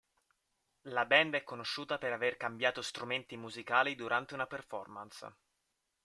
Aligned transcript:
La 0.87 1.05
band 1.05 1.35
è 1.35 1.43
conosciuta 1.43 1.99
per 1.99 2.11
aver 2.11 2.35
cambiato 2.35 2.81
strumenti 2.81 3.37
musicali 3.37 3.93
durante 3.93 4.33
una 4.33 4.47
performance. 4.47 5.35